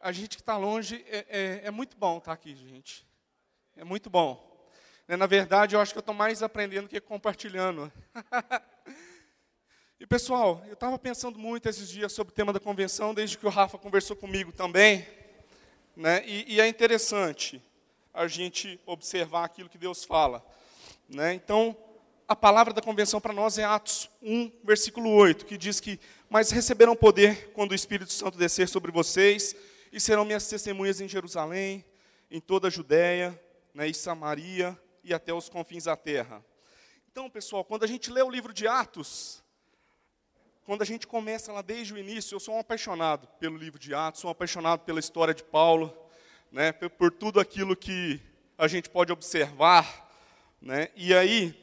a 0.00 0.12
gente 0.12 0.36
que 0.36 0.42
está 0.42 0.56
longe, 0.56 1.04
é, 1.08 1.26
é, 1.28 1.60
é, 1.64 1.70
muito 1.70 1.96
bom 1.96 2.16
estar 2.16 2.30
tá 2.30 2.32
aqui, 2.32 2.56
gente. 2.56 3.06
É 3.76 3.84
muito 3.84 4.08
bom. 4.08 4.48
Né, 5.06 5.16
na 5.16 5.26
verdade, 5.26 5.76
eu 5.76 5.80
acho 5.80 5.92
que 5.92 5.98
eu 5.98 6.00
estou 6.00 6.14
mais 6.14 6.42
aprendendo 6.42 6.88
que 6.88 6.98
compartilhando. 7.00 7.92
e 10.00 10.06
pessoal, 10.06 10.62
eu 10.66 10.72
estava 10.72 10.98
pensando 10.98 11.38
muito 11.38 11.68
esses 11.68 11.88
dias 11.88 12.12
sobre 12.12 12.32
o 12.32 12.34
tema 12.34 12.52
da 12.52 12.58
convenção, 12.58 13.12
desde 13.12 13.36
que 13.36 13.46
o 13.46 13.50
Rafa 13.50 13.76
conversou 13.76 14.16
comigo 14.16 14.52
também. 14.52 15.06
Né? 15.94 16.26
E, 16.26 16.54
e 16.54 16.60
é 16.60 16.66
interessante 16.66 17.62
a 18.14 18.26
gente 18.26 18.80
observar 18.86 19.44
aquilo 19.44 19.68
que 19.68 19.78
Deus 19.78 20.02
fala. 20.02 20.42
Né? 21.08 21.34
Então, 21.34 21.76
a 22.26 22.34
palavra 22.34 22.72
da 22.72 22.80
convenção 22.80 23.20
para 23.20 23.34
nós 23.34 23.58
é 23.58 23.64
Atos 23.64 24.08
1, 24.22 24.50
versículo 24.64 25.10
8, 25.10 25.44
que 25.44 25.58
diz 25.58 25.78
que: 25.78 26.00
Mas 26.30 26.50
receberão 26.50 26.96
poder 26.96 27.50
quando 27.52 27.72
o 27.72 27.74
Espírito 27.74 28.12
Santo 28.12 28.38
descer 28.38 28.66
sobre 28.66 28.90
vocês, 28.90 29.54
e 29.92 30.00
serão 30.00 30.24
minhas 30.24 30.48
testemunhas 30.48 31.00
em 31.00 31.08
Jerusalém, 31.08 31.84
em 32.30 32.40
toda 32.40 32.68
a 32.68 32.70
Judéia, 32.70 33.38
né, 33.74 33.88
e 33.88 33.94
Samaria 33.94 34.78
e 35.02 35.12
até 35.12 35.32
os 35.32 35.48
confins 35.48 35.84
da 35.84 35.96
terra. 35.96 36.44
Então, 37.10 37.28
pessoal, 37.28 37.64
quando 37.64 37.84
a 37.84 37.86
gente 37.86 38.10
lê 38.10 38.22
o 38.22 38.30
livro 38.30 38.52
de 38.52 38.68
Atos, 38.68 39.42
quando 40.64 40.82
a 40.82 40.84
gente 40.84 41.06
começa 41.06 41.52
lá 41.52 41.62
desde 41.62 41.92
o 41.92 41.98
início, 41.98 42.36
eu 42.36 42.40
sou 42.40 42.54
um 42.54 42.60
apaixonado 42.60 43.26
pelo 43.40 43.56
livro 43.56 43.78
de 43.78 43.92
Atos, 43.94 44.20
sou 44.20 44.28
um 44.28 44.32
apaixonado 44.32 44.80
pela 44.80 45.00
história 45.00 45.34
de 45.34 45.42
Paulo, 45.42 45.96
né, 46.52 46.70
por, 46.72 46.90
por 46.90 47.10
tudo 47.10 47.40
aquilo 47.40 47.74
que 47.74 48.20
a 48.56 48.68
gente 48.68 48.88
pode 48.88 49.12
observar, 49.12 50.08
né, 50.60 50.88
e 50.94 51.14
aí 51.14 51.56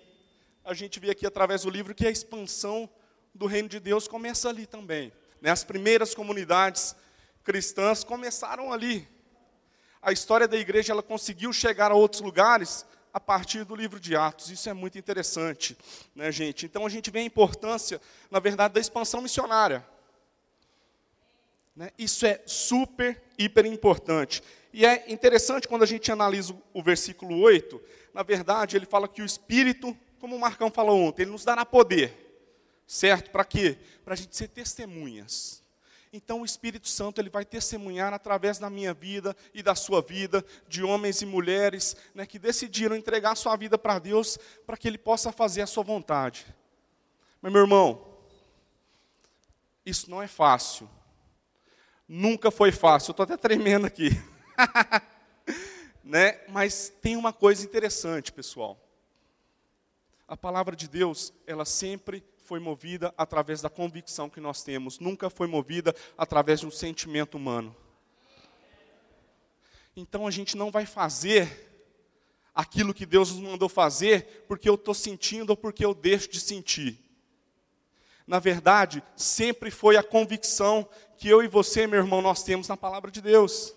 a 0.66 0.74
gente 0.74 1.00
vê 1.00 1.12
aqui 1.12 1.26
através 1.26 1.62
do 1.62 1.70
livro 1.70 1.96
que 1.96 2.06
a 2.06 2.12
expansão 2.12 2.90
do 3.34 3.46
reino 3.46 3.70
de 3.70 3.80
Deus 3.80 4.06
começa 4.06 4.50
ali 4.50 4.66
também. 4.66 5.14
Né? 5.42 5.50
As 5.50 5.64
primeiras 5.64 6.14
comunidades 6.14 6.94
cristãs 7.48 8.04
começaram 8.04 8.74
ali. 8.74 9.08
A 10.02 10.12
história 10.12 10.50
da 10.50 10.58
igreja 10.58 10.92
ela 10.92 11.02
conseguiu 11.02 11.54
chegar 11.54 11.92
a 11.94 11.96
outros 11.96 12.22
lugares 12.22 12.86
a 13.14 13.22
partir 13.22 13.64
do 13.64 13.74
livro 13.74 14.02
de 14.02 14.18
Atos. 14.18 14.52
Isso 14.52 14.68
é 14.70 14.74
muito 14.74 14.98
interessante, 14.98 15.78
né, 16.14 16.30
gente? 16.30 16.66
Então 16.66 16.86
a 16.86 16.90
gente 16.90 17.10
vê 17.10 17.20
a 17.20 17.24
importância, 17.24 18.02
na 18.30 18.42
verdade, 18.42 18.74
da 18.74 18.82
expansão 18.82 19.22
missionária. 19.22 19.88
Né? 21.74 21.90
Isso 21.98 22.26
é 22.26 22.42
super, 22.46 23.24
hiper 23.38 23.66
importante. 23.66 24.44
E 24.74 24.86
é 24.86 25.10
interessante 25.10 25.70
quando 25.70 25.84
a 25.84 25.88
gente 25.88 26.12
analisa 26.12 26.54
o 26.74 26.84
versículo 26.84 27.40
8, 27.40 27.82
na 28.14 28.24
verdade, 28.24 28.76
ele 28.76 28.86
fala 28.86 29.08
que 29.08 29.22
o 29.22 29.26
Espírito 29.26 29.96
como 30.20 30.36
o 30.36 30.40
Marcão 30.40 30.70
falou 30.70 31.00
ontem, 31.00 31.22
ele 31.22 31.32
nos 31.32 31.46
dará 31.46 31.64
poder. 31.66 32.26
Certo? 32.86 33.32
Para 33.32 33.46
quê? 33.46 33.78
Para 34.04 34.16
a 34.16 34.18
gente 34.18 34.36
ser 34.36 34.50
testemunhas. 34.50 35.64
Então 36.12 36.42
o 36.42 36.46
Espírito 36.46 36.88
Santo 36.88 37.20
ele 37.20 37.30
vai 37.30 37.44
testemunhar 37.44 38.14
através 38.14 38.58
da 38.58 38.70
minha 38.70 38.94
vida 38.94 39.36
e 39.54 39.62
da 39.62 39.76
sua 39.76 40.02
vida, 40.02 40.44
de 40.68 40.84
homens 40.84 41.22
e 41.22 41.26
mulheres 41.26 41.96
né, 42.14 42.26
que 42.26 42.40
decidiram 42.40 42.96
entregar 42.96 43.36
sua 43.36 43.56
vida 43.56 43.78
para 43.78 44.00
Deus, 44.00 44.38
para 44.66 44.78
que 44.78 44.88
Ele 44.88 44.98
possa 44.98 45.32
fazer 45.32 45.62
a 45.62 45.68
sua 45.68 45.84
vontade. 45.84 46.46
Mas 47.42 47.52
meu 47.52 47.62
irmão, 47.62 48.06
isso 49.86 50.10
não 50.10 50.22
é 50.22 50.28
fácil. 50.28 50.90
Nunca 52.08 52.50
foi 52.50 52.72
fácil. 52.72 53.10
Eu 53.10 53.14
estou 53.14 53.24
até 53.24 53.38
tremendo 53.38 53.86
aqui. 53.86 54.10
né? 56.04 56.40
Mas 56.48 56.92
tem 57.02 57.18
uma 57.18 57.34
coisa 57.34 57.66
interessante, 57.66 58.32
pessoal. 58.32 58.80
A 60.28 60.36
palavra 60.36 60.76
de 60.76 60.88
Deus, 60.88 61.34
ela 61.46 61.66
sempre 61.66 62.24
foi 62.48 62.60
movida 62.60 63.14
através 63.18 63.62
da 63.62 63.70
convicção 63.70 64.30
que 64.30 64.40
nós 64.40 64.64
temos, 64.64 65.00
nunca 65.00 65.30
foi 65.30 65.48
movida 65.48 65.94
através 66.18 66.62
de 66.62 66.66
um 66.66 66.72
sentimento 66.72 67.36
humano. 67.36 67.76
Então 69.96 70.26
a 70.26 70.32
gente 70.32 70.56
não 70.56 70.72
vai 70.72 70.86
fazer 70.86 71.66
aquilo 72.56 72.94
que 72.94 73.06
Deus 73.06 73.32
nos 73.32 73.42
mandou 73.42 73.68
fazer 73.68 74.46
porque 74.48 74.70
eu 74.70 74.76
estou 74.76 74.94
sentindo 74.94 75.50
ou 75.50 75.58
porque 75.58 75.84
eu 75.84 75.94
deixo 75.94 76.30
de 76.30 76.40
sentir. 76.40 76.98
Na 78.26 78.40
verdade, 78.40 79.04
sempre 79.16 79.70
foi 79.70 79.98
a 79.98 80.04
convicção 80.04 80.88
que 81.18 81.28
eu 81.28 81.44
e 81.44 81.48
você, 81.48 81.86
meu 81.86 82.00
irmão, 82.00 82.22
nós 82.22 82.44
temos 82.44 82.70
na 82.70 82.78
palavra 82.78 83.12
de 83.12 83.22
Deus. 83.22 83.76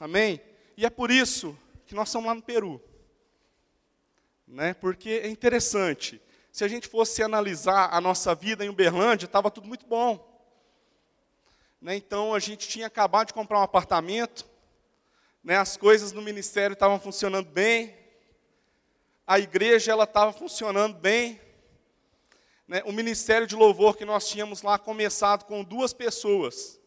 Amém? 0.00 0.40
E 0.76 0.84
é 0.84 0.90
por 0.90 1.10
isso 1.10 1.56
que 1.86 1.94
nós 1.94 2.08
estamos 2.08 2.26
lá 2.26 2.34
no 2.34 2.42
Peru 2.42 2.82
né? 4.48 4.74
Porque 4.74 5.10
é 5.10 5.28
interessante. 5.28 6.20
Se 6.58 6.64
a 6.64 6.68
gente 6.68 6.88
fosse 6.88 7.22
analisar 7.22 7.88
a 7.94 8.00
nossa 8.00 8.34
vida 8.34 8.64
em 8.64 8.68
Uberlândia, 8.68 9.26
estava 9.26 9.48
tudo 9.48 9.68
muito 9.68 9.86
bom. 9.86 10.42
Né? 11.80 11.94
Então 11.94 12.34
a 12.34 12.40
gente 12.40 12.66
tinha 12.66 12.88
acabado 12.88 13.28
de 13.28 13.32
comprar 13.32 13.60
um 13.60 13.62
apartamento, 13.62 14.44
né? 15.40 15.56
As 15.56 15.76
coisas 15.76 16.10
no 16.10 16.20
ministério 16.20 16.74
estavam 16.74 16.98
funcionando 16.98 17.48
bem, 17.48 17.96
a 19.24 19.38
igreja 19.38 19.92
ela 19.92 20.02
estava 20.02 20.32
funcionando 20.32 20.96
bem. 20.98 21.40
Né? 22.66 22.82
O 22.84 22.90
ministério 22.90 23.46
de 23.46 23.54
louvor 23.54 23.96
que 23.96 24.04
nós 24.04 24.28
tínhamos 24.28 24.60
lá 24.62 24.80
começado 24.80 25.44
com 25.44 25.62
duas 25.62 25.92
pessoas, 25.92 26.80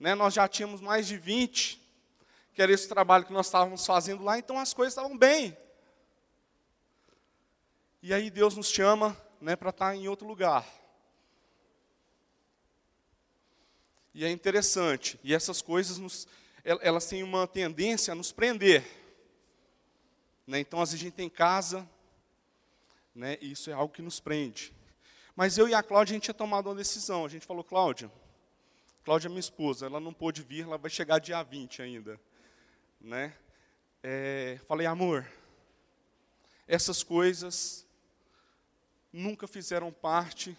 né? 0.00 0.14
Nós 0.14 0.32
já 0.32 0.48
tínhamos 0.48 0.80
mais 0.80 1.06
de 1.06 1.18
20, 1.18 1.78
que 2.54 2.62
era 2.62 2.72
esse 2.72 2.88
trabalho 2.88 3.26
que 3.26 3.34
nós 3.34 3.44
estávamos 3.44 3.84
fazendo 3.84 4.24
lá, 4.24 4.38
então 4.38 4.58
as 4.58 4.72
coisas 4.72 4.92
estavam 4.92 5.14
bem. 5.14 5.54
E 8.06 8.12
aí 8.12 8.28
Deus 8.28 8.54
nos 8.54 8.68
chama 8.68 9.16
né, 9.40 9.56
para 9.56 9.70
estar 9.70 9.86
tá 9.86 9.96
em 9.96 10.08
outro 10.08 10.28
lugar. 10.28 10.68
E 14.12 14.26
é 14.26 14.30
interessante. 14.30 15.18
E 15.24 15.32
essas 15.32 15.62
coisas, 15.62 15.96
nos, 15.96 16.28
elas 16.62 17.06
têm 17.06 17.22
uma 17.22 17.46
tendência 17.46 18.12
a 18.12 18.14
nos 18.14 18.30
prender. 18.30 18.84
Né? 20.46 20.60
Então, 20.60 20.82
às 20.82 20.90
vezes 20.90 21.00
a 21.00 21.04
gente 21.04 21.14
tem 21.14 21.30
casa, 21.30 21.88
né, 23.14 23.38
e 23.40 23.52
isso 23.52 23.70
é 23.70 23.72
algo 23.72 23.94
que 23.94 24.02
nos 24.02 24.20
prende. 24.20 24.70
Mas 25.34 25.56
eu 25.56 25.66
e 25.66 25.72
a 25.72 25.82
Cláudia, 25.82 26.12
a 26.12 26.16
gente 26.16 26.24
tinha 26.24 26.34
tomado 26.34 26.68
uma 26.68 26.74
decisão. 26.74 27.24
A 27.24 27.28
gente 27.30 27.46
falou, 27.46 27.64
Cláudia, 27.64 28.12
Cláudia 29.02 29.28
é 29.28 29.30
minha 29.30 29.40
esposa, 29.40 29.86
ela 29.86 29.98
não 29.98 30.12
pôde 30.12 30.42
vir, 30.42 30.64
ela 30.64 30.76
vai 30.76 30.90
chegar 30.90 31.20
dia 31.20 31.42
20 31.42 31.80
ainda. 31.80 32.20
Né? 33.00 33.34
É, 34.02 34.60
falei, 34.68 34.86
amor, 34.86 35.26
essas 36.68 37.02
coisas 37.02 37.83
nunca 39.14 39.46
fizeram 39.46 39.92
parte 39.92 40.58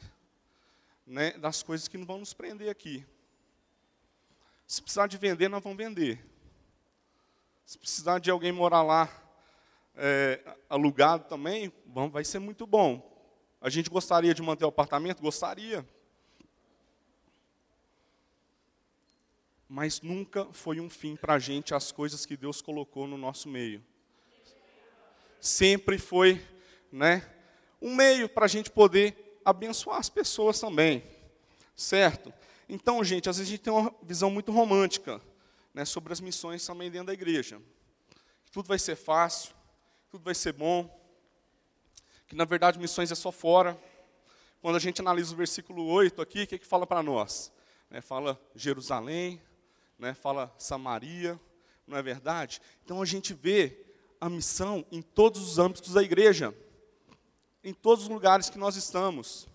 né, 1.05 1.31
das 1.33 1.61
coisas 1.61 1.89
que 1.89 1.97
não 1.97 2.05
vão 2.05 2.19
nos 2.19 2.33
prender 2.33 2.69
aqui. 2.69 3.05
Se 4.65 4.81
precisar 4.81 5.07
de 5.07 5.17
vender, 5.17 5.49
nós 5.49 5.61
vamos 5.61 5.77
vender. 5.77 6.25
Se 7.65 7.77
precisar 7.77 8.17
de 8.19 8.31
alguém 8.31 8.53
morar 8.53 8.81
lá 8.81 9.09
é, 9.93 10.39
alugado 10.69 11.25
também, 11.25 11.71
bom, 11.85 12.09
vai 12.09 12.23
ser 12.23 12.39
muito 12.39 12.65
bom. 12.65 13.13
A 13.59 13.69
gente 13.69 13.89
gostaria 13.89 14.33
de 14.33 14.41
manter 14.41 14.63
o 14.63 14.69
apartamento? 14.69 15.21
Gostaria. 15.21 15.85
Mas 19.67 19.99
nunca 19.99 20.45
foi 20.53 20.79
um 20.79 20.89
fim 20.89 21.17
para 21.17 21.33
a 21.33 21.39
gente 21.39 21.75
as 21.75 21.91
coisas 21.91 22.25
que 22.25 22.37
Deus 22.37 22.61
colocou 22.61 23.05
no 23.05 23.17
nosso 23.17 23.49
meio. 23.49 23.83
Sempre 25.41 25.97
foi, 25.97 26.41
né, 26.89 27.34
um 27.81 27.95
meio 27.95 28.27
para 28.27 28.45
a 28.45 28.47
gente 28.47 28.69
poder 28.69 29.39
abençoar 29.43 29.99
as 29.99 30.09
pessoas 30.09 30.59
também, 30.59 31.03
certo? 31.75 32.33
Então, 32.67 33.03
gente, 33.03 33.29
às 33.29 33.37
vezes 33.37 33.49
a 33.49 33.55
gente 33.55 33.63
tem 33.63 33.71
uma 33.71 33.93
visão 34.01 34.29
muito 34.31 34.51
romântica 34.51 35.21
né, 35.73 35.85
sobre 35.85 36.11
as 36.11 36.19
missões 36.19 36.65
também 36.65 36.89
dentro 36.89 37.07
da 37.07 37.13
igreja. 37.13 37.61
Que 38.43 38.51
tudo 38.51 38.67
vai 38.67 38.79
ser 38.79 38.95
fácil, 38.95 39.53
tudo 40.09 40.23
vai 40.23 40.33
ser 40.33 40.53
bom, 40.53 40.89
que 42.27 42.35
na 42.35 42.45
verdade 42.45 42.79
missões 42.79 43.11
é 43.11 43.15
só 43.15 43.31
fora. 43.31 43.79
Quando 44.61 44.77
a 44.77 44.79
gente 44.79 44.99
analisa 44.99 45.33
o 45.33 45.37
versículo 45.37 45.85
8 45.85 46.21
aqui, 46.21 46.43
o 46.43 46.47
que, 46.47 46.57
que 46.57 46.65
fala 46.65 46.87
para 46.87 47.03
nós? 47.03 47.51
Né, 47.89 48.01
fala 48.01 48.41
Jerusalém, 48.55 49.39
né, 49.99 50.13
fala 50.15 50.53
Samaria, 50.57 51.39
não 51.85 51.97
é 51.97 52.01
verdade? 52.01 52.59
Então 52.83 53.01
a 53.01 53.05
gente 53.05 53.33
vê 53.33 53.85
a 54.19 54.27
missão 54.27 54.83
em 54.91 55.03
todos 55.03 55.41
os 55.41 55.59
âmbitos 55.59 55.93
da 55.93 56.01
igreja 56.01 56.55
em 57.65 57.73
todos 57.73 58.03
os 58.03 58.09
lugares 58.09 58.47
que 58.47 58.59
nós 58.59 58.75
estamos. 58.75 59.47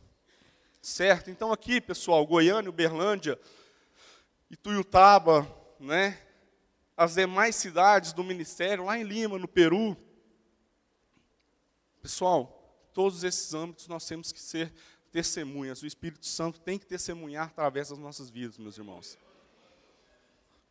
Certo? 0.83 1.31
Então 1.31 1.53
aqui, 1.53 1.81
pessoal, 1.81 2.27
Goiânia, 2.27 2.69
Uberlândia, 2.69 3.39
Ituiutaba, 4.51 5.47
né? 5.79 6.21
As 6.97 7.15
demais 7.15 7.55
cidades 7.55 8.13
do 8.13 8.25
ministério, 8.25 8.85
lá 8.85 8.99
em 8.99 9.05
Lima, 9.05 9.39
no 9.39 9.47
Peru. 9.47 9.97
Pessoal, 12.03 12.91
todos 12.93 13.23
esses 13.23 13.55
âmbitos 13.55 13.87
nós 13.87 14.05
temos 14.05 14.33
que 14.33 14.41
ser 14.41 14.73
testemunhas. 15.13 15.81
O 15.81 15.87
Espírito 15.87 16.27
Santo 16.27 16.61
tem 16.61 16.81
que 16.81 16.87
testemunhar 16.87 17.47
através 17.47 17.91
das 17.91 17.99
nossas 17.99 18.29
vidas, 18.29 18.59
meus 18.59 18.77
irmãos. 18.77 19.17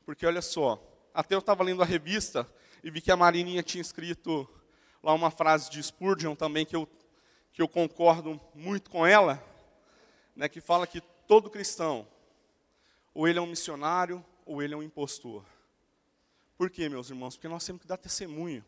Porque 0.05 0.25
olha 0.25 0.41
só, 0.41 0.77
até 1.13 1.35
eu 1.35 1.39
estava 1.39 1.63
lendo 1.63 1.81
a 1.81 1.85
revista 1.85 2.45
e 2.83 2.91
vi 2.91 2.99
que 2.99 3.11
a 3.11 3.17
Marininha 3.17 3.63
tinha 3.63 3.81
escrito 3.81 4.47
lá 5.01 5.13
uma 5.13 5.31
frase 5.31 5.69
de 5.71 5.81
Spurgeon 5.81 6.35
também 6.35 6.65
que 6.65 6.75
eu 6.75 6.87
que 7.51 7.61
eu 7.61 7.67
concordo 7.67 8.39
muito 8.53 8.89
com 8.89 9.05
ela, 9.05 9.43
né, 10.35 10.47
que 10.47 10.61
fala 10.61 10.87
que 10.87 11.01
todo 11.27 11.49
cristão, 11.49 12.07
ou 13.13 13.27
ele 13.27 13.39
é 13.39 13.41
um 13.41 13.47
missionário, 13.47 14.25
ou 14.45 14.61
ele 14.61 14.73
é 14.73 14.77
um 14.77 14.83
impostor. 14.83 15.45
Por 16.57 16.69
quê, 16.69 16.89
meus 16.89 17.09
irmãos? 17.09 17.35
Porque 17.35 17.47
nós 17.47 17.65
temos 17.65 17.81
que 17.81 17.87
dar 17.87 17.97
testemunho. 17.97 18.63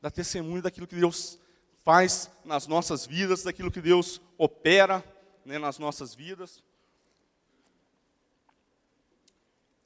Dar 0.00 0.10
testemunho 0.10 0.62
daquilo 0.62 0.86
que 0.86 0.96
Deus 0.96 1.38
faz 1.84 2.30
nas 2.44 2.66
nossas 2.66 3.06
vidas, 3.06 3.42
daquilo 3.42 3.70
que 3.70 3.80
Deus 3.80 4.20
opera 4.38 5.04
né, 5.44 5.58
nas 5.58 5.78
nossas 5.78 6.14
vidas. 6.14 6.62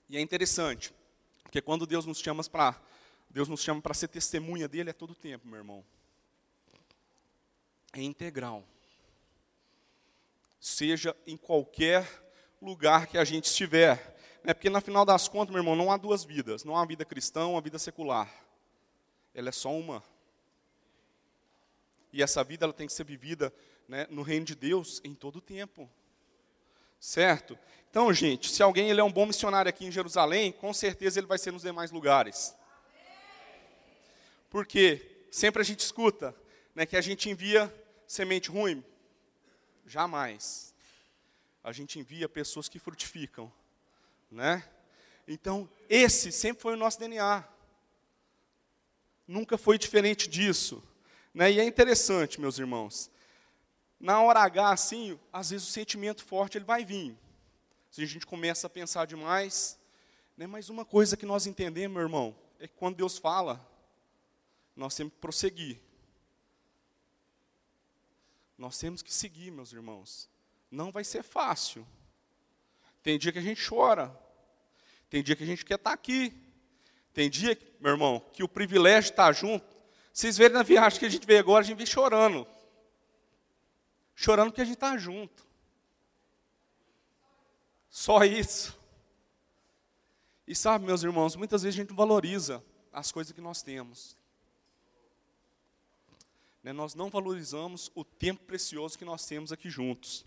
E 0.09 0.17
é 0.17 0.21
interessante, 0.21 0.95
porque 1.43 1.61
quando 1.61 1.87
Deus 1.87 2.07
nos 2.07 2.19
chama 2.21 2.45
para 2.45 2.81
Deus 3.37 3.49
nos 3.49 3.61
chama 3.61 3.83
para 3.83 3.93
ser 3.93 4.09
testemunha 4.09 4.67
dele 4.67 4.89
é 4.89 4.93
todo 4.95 5.15
tempo, 5.15 5.47
meu 5.47 5.59
irmão. 5.59 5.85
É 7.97 8.03
integral. 8.03 8.63
Seja 10.61 11.17
em 11.27 11.35
qualquer 11.35 12.07
lugar 12.61 13.07
que 13.07 13.17
a 13.17 13.25
gente 13.25 13.47
estiver. 13.47 14.15
É 14.45 14.53
porque, 14.53 14.69
na 14.69 14.83
final 14.83 15.03
das 15.03 15.29
contas, 15.29 15.49
meu 15.49 15.61
irmão, 15.61 15.75
não 15.75 15.91
há 15.91 15.97
duas 15.97 16.23
vidas. 16.23 16.63
Não 16.63 16.77
há 16.77 16.85
vida 16.85 17.07
cristã, 17.07 17.47
uma 17.47 17.61
vida 17.63 17.79
secular. 17.79 18.31
Ela 19.35 19.49
é 19.49 19.53
só 19.53 19.73
uma. 19.73 20.05
E 22.13 22.23
essa 22.23 22.45
vida 22.45 22.67
ela 22.67 22.73
tem 22.75 22.87
que 22.87 22.93
ser 22.93 23.05
vivida 23.05 23.51
né, 23.89 24.07
no 24.11 24.21
reino 24.21 24.45
de 24.45 24.55
Deus 24.55 25.01
em 25.03 25.15
todo 25.15 25.37
o 25.37 25.41
tempo. 25.41 25.89
Certo? 27.01 27.59
Então, 27.89 28.13
gente, 28.13 28.51
se 28.51 28.63
alguém 28.63 28.91
ele 28.91 29.01
é 29.01 29.05
um 29.05 29.13
bom 29.13 29.25
missionário 29.25 29.71
aqui 29.71 29.87
em 29.87 29.91
Jerusalém, 29.91 30.53
com 30.53 30.75
certeza 30.75 31.19
ele 31.19 31.27
vai 31.27 31.39
ser 31.39 31.51
nos 31.51 31.63
demais 31.63 31.91
lugares. 31.91 32.55
Porque 34.51 35.27
sempre 35.31 35.63
a 35.63 35.65
gente 35.65 35.81
escuta 35.81 36.37
né, 36.75 36.85
que 36.85 36.95
a 36.95 37.01
gente 37.01 37.31
envia 37.31 37.73
semente 38.07 38.51
ruim. 38.51 38.85
Jamais. 39.87 40.75
A 41.63 41.73
gente 41.73 41.99
envia 41.99 42.29
pessoas 42.29 42.69
que 42.69 42.79
frutificam 42.79 43.53
né? 44.31 44.65
Então, 45.27 45.69
esse 45.89 46.31
sempre 46.31 46.63
foi 46.63 46.75
o 46.75 46.77
nosso 46.77 46.99
DNA. 46.99 47.45
Nunca 49.27 49.59
foi 49.59 49.79
diferente 49.79 50.29
disso. 50.29 50.83
Né? 51.35 51.53
E 51.53 51.61
é 51.61 51.65
interessante, 51.65 52.41
meus 52.41 52.59
irmãos. 52.59 53.11
Na 53.99 54.21
hora 54.21 54.41
H, 54.41 54.71
assim, 54.71 55.19
às 55.33 55.51
vezes 55.51 55.69
o 55.69 55.73
sentimento 55.73 56.25
forte 56.25 56.59
ele 56.59 56.65
vai 56.65 56.85
vir. 56.85 57.17
Se 57.91 58.03
a 58.03 58.07
gente 58.07 58.27
começa 58.27 58.67
a 58.67 58.71
pensar 58.71 59.07
demais. 59.07 59.79
Né? 60.37 60.47
Mas 60.47 60.69
uma 60.69 60.85
coisa 60.85 61.17
que 61.17 61.27
nós 61.27 61.47
entendemos, 61.47 61.95
meu 61.95 62.03
irmão, 62.03 62.37
é 62.61 62.69
que 62.69 62.75
quando 62.75 62.97
Deus 62.97 63.19
fala, 63.19 63.67
nós 64.77 64.95
temos 64.95 65.13
que 65.13 65.19
prosseguir. 65.19 65.81
Nós 68.57 68.79
temos 68.79 69.03
que 69.03 69.13
seguir, 69.13 69.51
meus 69.51 69.73
irmãos. 69.73 70.29
Não 70.71 70.91
vai 70.91 71.05
ser 71.05 71.23
fácil. 71.23 71.87
Tem 73.03 73.19
dia 73.19 73.33
que 73.33 73.39
a 73.39 73.43
gente 73.43 73.67
chora. 73.69 74.17
Tem 75.09 75.23
dia 75.23 75.37
que 75.37 75.45
a 75.45 75.47
gente 75.47 75.65
quer 75.65 75.77
estar 75.77 75.93
aqui. 75.93 76.33
Tem 77.13 77.31
dia, 77.31 77.59
meu 77.81 77.93
irmão, 77.93 78.21
que 78.33 78.43
o 78.43 78.49
privilégio 78.49 79.11
de 79.11 79.13
estar 79.13 79.33
junto. 79.33 79.77
Vocês 80.13 80.37
verem 80.37 80.55
na 80.55 80.63
viagem 80.63 80.99
que 80.99 81.07
a 81.07 81.09
gente 81.09 81.27
veio 81.27 81.41
agora, 81.41 81.63
a 81.63 81.67
gente 81.67 81.77
vem 81.77 81.87
chorando. 81.87 82.47
Chorando 84.15 84.49
porque 84.51 84.63
a 84.63 84.65
gente 84.65 84.75
está 84.75 84.97
junto. 84.97 85.47
Só 87.91 88.25
isso. 88.25 88.79
E 90.47 90.55
sabe, 90.55 90.85
meus 90.85 91.03
irmãos, 91.03 91.37
muitas 91.37 91.63
vezes 91.63 91.79
a 91.79 91.83
gente 91.83 91.95
valoriza 91.95 92.65
as 92.93 93.11
coisas 93.11 93.33
que 93.33 93.41
nós 93.41 93.63
temos. 93.63 94.17
Né, 96.67 96.73
nós 96.73 96.97
não 96.97 97.09
valorizamos 97.09 97.93
o 97.95 98.03
tempo 98.03 98.43
precioso 98.43 98.99
que 98.99 99.05
nós 99.05 99.25
temos 99.25 99.53
aqui 99.53 99.71
juntos. 99.71 100.27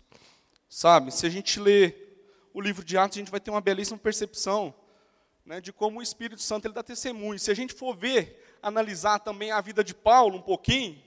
Sabe, 0.70 1.12
se 1.12 1.26
a 1.26 1.28
gente 1.28 1.60
lê 1.60 1.94
o 2.54 2.62
livro 2.62 2.82
de 2.82 2.96
Atos, 2.96 3.18
a 3.18 3.20
gente 3.20 3.30
vai 3.30 3.40
ter 3.40 3.50
uma 3.50 3.60
belíssima 3.60 3.98
percepção 3.98 4.74
né, 5.44 5.60
de 5.60 5.70
como 5.70 5.98
o 5.98 6.02
Espírito 6.02 6.40
Santo 6.40 6.66
ele 6.66 6.72
dá 6.72 6.82
testemunho. 6.82 7.38
Se 7.38 7.50
a 7.50 7.54
gente 7.54 7.74
for 7.74 7.94
ver, 7.94 8.56
analisar 8.62 9.18
também 9.18 9.50
a 9.50 9.60
vida 9.60 9.84
de 9.84 9.92
Paulo 9.92 10.38
um 10.38 10.40
pouquinho, 10.40 11.02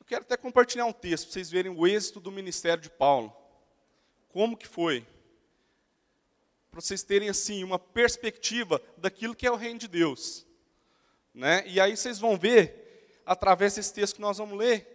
eu 0.00 0.06
quero 0.06 0.22
até 0.22 0.34
compartilhar 0.34 0.86
um 0.86 0.92
texto 0.94 1.26
para 1.26 1.34
vocês 1.34 1.50
verem 1.50 1.70
o 1.70 1.86
êxito 1.86 2.18
do 2.18 2.32
ministério 2.32 2.82
de 2.82 2.88
Paulo. 2.88 3.30
Como 4.30 4.56
que 4.56 4.66
foi? 4.66 5.06
Para 6.70 6.80
vocês 6.80 7.02
terem 7.02 7.28
assim 7.28 7.62
uma 7.62 7.78
perspectiva 7.78 8.80
daquilo 8.96 9.36
que 9.36 9.46
é 9.46 9.50
o 9.52 9.56
reino 9.56 9.80
de 9.80 9.86
Deus. 9.86 10.46
Né? 11.34 11.64
E 11.66 11.80
aí 11.80 11.96
vocês 11.96 12.18
vão 12.18 12.36
ver, 12.36 13.20
através 13.24 13.74
desse 13.74 13.92
texto 13.92 14.16
que 14.16 14.20
nós 14.20 14.38
vamos 14.38 14.58
ler, 14.58 14.92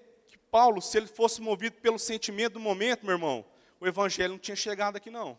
Paulo, 0.49 0.81
se 0.81 0.97
ele 0.97 1.07
fosse 1.07 1.41
movido 1.41 1.77
pelo 1.81 1.99
sentimento 1.99 2.53
do 2.53 2.59
momento, 2.59 3.05
meu 3.05 3.15
irmão, 3.15 3.45
o 3.79 3.87
evangelho 3.87 4.33
não 4.33 4.39
tinha 4.39 4.55
chegado 4.55 4.95
aqui 4.95 5.09
não. 5.09 5.37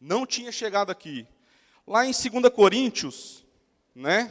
Não 0.00 0.24
tinha 0.24 0.52
chegado 0.52 0.90
aqui. 0.90 1.26
Lá 1.86 2.06
em 2.06 2.12
2 2.12 2.52
Coríntios, 2.54 3.44
né? 3.94 4.30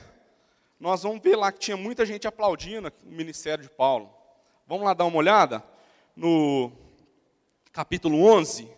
Nós 0.80 1.04
vamos 1.04 1.22
ver 1.22 1.36
lá 1.36 1.52
que 1.52 1.60
tinha 1.60 1.78
muita 1.78 2.06
gente 2.06 2.28
aplaudindo 2.28 2.92
o 3.04 3.10
ministério 3.10 3.64
de 3.64 3.70
Paulo. 3.70 4.14
Vamos 4.68 4.86
lá 4.86 4.94
dar 4.94 5.06
uma 5.06 5.18
olhada 5.18 5.64
no 6.16 6.72
capítulo 7.72 8.24
11. 8.24 8.70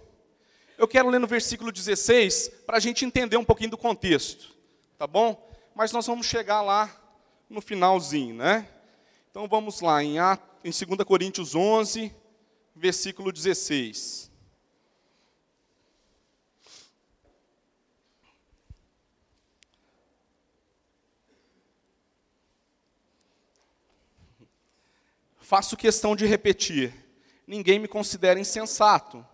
Eu 0.77 0.87
quero 0.87 1.09
ler 1.09 1.19
no 1.19 1.27
versículo 1.27 1.71
16 1.71 2.49
para 2.65 2.77
a 2.77 2.79
gente 2.79 3.05
entender 3.05 3.37
um 3.37 3.45
pouquinho 3.45 3.71
do 3.71 3.77
contexto, 3.77 4.55
tá 4.97 5.05
bom? 5.05 5.49
Mas 5.75 5.91
nós 5.91 6.07
vamos 6.07 6.25
chegar 6.25 6.61
lá 6.61 6.89
no 7.49 7.61
finalzinho, 7.61 8.35
né? 8.35 8.67
Então 9.29 9.47
vamos 9.47 9.81
lá, 9.81 10.03
em, 10.03 10.17
a, 10.17 10.37
em 10.63 10.71
2 10.71 11.03
Coríntios 11.05 11.53
11, 11.53 12.13
versículo 12.75 13.31
16. 13.31 14.31
Faço 25.39 25.77
questão 25.77 26.15
de 26.15 26.25
repetir: 26.25 26.93
ninguém 27.45 27.79
me 27.79 27.87
considera 27.87 28.39
insensato, 28.39 29.25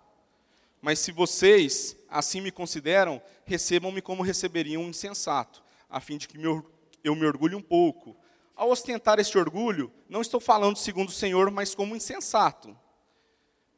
mas 0.83 0.99
se 0.99 1.11
vocês 1.11 1.97
assim 2.09 2.41
me 2.41 2.51
consideram, 2.51 3.19
recebam-me 3.45 4.03
como 4.03 4.21
receberiam 4.21 4.83
um 4.83 4.89
insensato, 4.89 5.63
a 5.89 5.99
fim 5.99 6.17
de 6.17 6.27
que 6.27 6.37
eu 6.37 7.15
me 7.15 7.25
orgulhe 7.25 7.55
um 7.55 7.61
pouco 7.61 8.15
ao 8.55 8.69
ostentar 8.69 9.19
este 9.19 9.37
orgulho, 9.37 9.91
não 10.07 10.21
estou 10.21 10.39
falando 10.39 10.77
segundo 10.77 11.09
o 11.09 11.13
Senhor, 11.13 11.49
mas 11.49 11.73
como 11.73 11.95
insensato. 11.95 12.77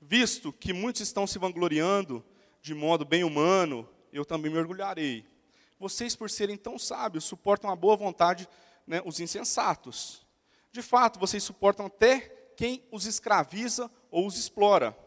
Visto 0.01 0.51
que 0.51 0.73
muitos 0.73 1.01
estão 1.01 1.25
se 1.25 1.39
vangloriando 1.39 2.23
de 2.61 2.73
modo 2.73 3.05
bem 3.05 3.23
humano, 3.23 3.87
eu 4.11 4.25
também 4.25 4.51
me 4.51 4.57
orgulharei. 4.57 5.25
Vocês, 5.79 6.15
por 6.15 6.29
serem 6.29 6.57
tão 6.57 6.77
sábios, 6.77 7.23
suportam 7.23 7.69
a 7.69 7.75
boa 7.75 7.95
vontade 7.95 8.47
né, 8.85 9.01
os 9.05 9.19
insensatos. 9.19 10.25
De 10.71 10.81
fato, 10.81 11.19
vocês 11.19 11.43
suportam 11.43 11.85
até 11.85 12.19
quem 12.57 12.83
os 12.91 13.05
escraviza 13.05 13.89
ou 14.11 14.25
os 14.27 14.37
explora, 14.37 14.97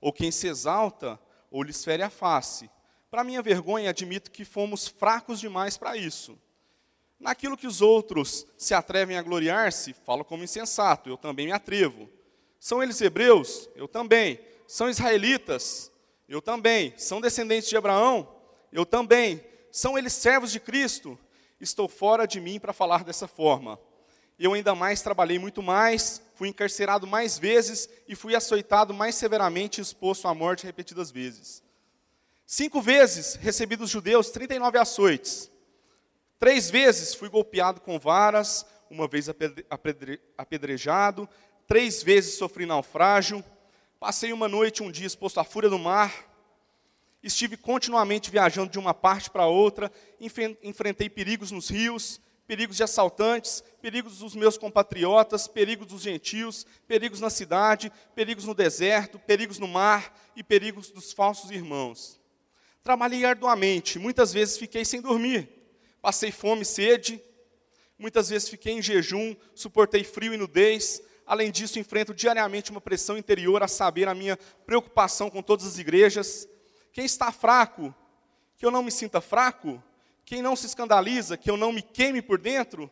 ou 0.00 0.12
quem 0.12 0.30
se 0.30 0.46
exalta 0.46 1.18
ou 1.50 1.62
lhes 1.62 1.84
fere 1.84 2.02
a 2.02 2.10
face. 2.10 2.70
Para 3.10 3.24
minha 3.24 3.42
vergonha, 3.42 3.90
admito 3.90 4.30
que 4.30 4.44
fomos 4.44 4.86
fracos 4.86 5.40
demais 5.40 5.76
para 5.76 5.96
isso. 5.96 6.38
Naquilo 7.18 7.56
que 7.56 7.66
os 7.66 7.82
outros 7.82 8.46
se 8.56 8.72
atrevem 8.72 9.18
a 9.18 9.22
gloriar-se, 9.22 9.92
falo 9.92 10.24
como 10.24 10.44
insensato, 10.44 11.10
eu 11.10 11.16
também 11.16 11.46
me 11.46 11.52
atrevo. 11.52 12.08
São 12.58 12.82
eles 12.82 13.00
hebreus? 13.00 13.68
Eu 13.74 13.88
também. 13.88 14.40
São 14.66 14.88
israelitas? 14.88 15.90
Eu 16.28 16.40
também. 16.40 16.94
São 16.96 17.20
descendentes 17.20 17.68
de 17.68 17.76
Abraão? 17.76 18.28
Eu 18.72 18.86
também. 18.86 19.44
São 19.72 19.98
eles 19.98 20.12
servos 20.12 20.52
de 20.52 20.60
Cristo? 20.60 21.18
Estou 21.60 21.88
fora 21.88 22.26
de 22.26 22.40
mim 22.40 22.58
para 22.60 22.72
falar 22.72 23.04
dessa 23.04 23.26
forma. 23.26 23.78
Eu 24.38 24.54
ainda 24.54 24.74
mais 24.74 25.02
trabalhei 25.02 25.38
muito 25.38 25.62
mais, 25.62 26.22
fui 26.40 26.48
encarcerado 26.48 27.06
mais 27.06 27.38
vezes 27.38 27.86
e 28.08 28.16
fui 28.16 28.34
açoitado 28.34 28.94
mais 28.94 29.14
severamente 29.14 29.78
e 29.78 29.82
exposto 29.82 30.26
à 30.26 30.34
morte 30.34 30.64
repetidas 30.64 31.10
vezes. 31.10 31.62
Cinco 32.46 32.80
vezes 32.80 33.34
recebi 33.34 33.76
dos 33.76 33.90
judeus 33.90 34.30
39 34.30 34.78
açoites. 34.78 35.50
Três 36.38 36.70
vezes 36.70 37.14
fui 37.14 37.28
golpeado 37.28 37.82
com 37.82 37.98
varas, 37.98 38.64
uma 38.88 39.06
vez 39.06 39.26
apedrejado, 40.38 41.28
três 41.66 42.02
vezes 42.02 42.38
sofri 42.38 42.64
naufrágio, 42.64 43.44
passei 43.98 44.32
uma 44.32 44.48
noite, 44.48 44.82
um 44.82 44.90
dia 44.90 45.06
exposto 45.06 45.40
à 45.40 45.44
fúria 45.44 45.68
do 45.68 45.78
mar, 45.78 46.10
estive 47.22 47.58
continuamente 47.58 48.30
viajando 48.30 48.72
de 48.72 48.78
uma 48.78 48.94
parte 48.94 49.28
para 49.28 49.44
outra, 49.44 49.92
enfrentei 50.62 51.10
perigos 51.10 51.50
nos 51.50 51.68
rios, 51.68 52.18
perigos 52.50 52.76
de 52.76 52.82
assaltantes, 52.82 53.62
perigos 53.80 54.18
dos 54.18 54.34
meus 54.34 54.58
compatriotas, 54.58 55.46
perigos 55.46 55.86
dos 55.86 56.02
gentios, 56.02 56.66
perigos 56.88 57.20
na 57.20 57.30
cidade, 57.30 57.92
perigos 58.12 58.44
no 58.44 58.54
deserto, 58.54 59.20
perigos 59.20 59.60
no 59.60 59.68
mar 59.68 60.12
e 60.34 60.42
perigos 60.42 60.90
dos 60.90 61.12
falsos 61.12 61.52
irmãos. 61.52 62.20
Trabalhei 62.82 63.24
arduamente, 63.24 64.00
muitas 64.00 64.32
vezes 64.32 64.58
fiquei 64.58 64.84
sem 64.84 65.00
dormir 65.00 65.48
passei 66.02 66.32
fome 66.32 66.62
e 66.62 66.64
sede, 66.64 67.22
muitas 67.96 68.30
vezes 68.30 68.48
fiquei 68.48 68.72
em 68.72 68.82
jejum, 68.82 69.36
suportei 69.54 70.02
frio 70.02 70.34
e 70.34 70.36
nudez, 70.36 71.00
Além 71.24 71.52
disso, 71.52 71.78
enfrento 71.78 72.12
diariamente 72.12 72.72
uma 72.72 72.80
pressão 72.80 73.16
interior, 73.16 73.62
a 73.62 73.68
saber, 73.68 74.08
a 74.08 74.14
minha 74.16 74.36
preocupação 74.66 75.30
com 75.30 75.40
todas 75.40 75.64
as 75.64 75.78
igrejas. 75.78 76.48
Quem 76.92 77.04
está 77.04 77.30
fraco, 77.30 77.94
que 78.56 78.66
eu 78.66 78.70
não 78.72 78.82
me 78.82 78.90
sinta 78.90 79.20
fraco. 79.20 79.80
Quem 80.30 80.42
não 80.42 80.54
se 80.54 80.64
escandaliza, 80.66 81.36
que 81.36 81.50
eu 81.50 81.56
não 81.56 81.72
me 81.72 81.82
queime 81.82 82.22
por 82.22 82.38
dentro. 82.38 82.88